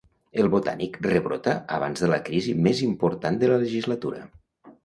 El 0.43 0.47
Botànic 0.53 0.97
rebrota 1.07 1.53
abans 1.77 2.03
de 2.05 2.09
la 2.13 2.19
crisi 2.31 2.57
més 2.69 2.83
important 2.89 3.41
de 3.45 3.51
la 3.53 3.63
legislatura. 3.67 4.27